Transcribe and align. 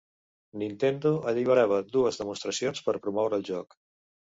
Nintendo 0.61 1.11
alliberava 1.33 1.79
dues 1.97 2.19
demostracions 2.23 2.83
per 2.89 2.99
promoure 3.07 3.41
el 3.41 3.49
joc. 3.53 3.81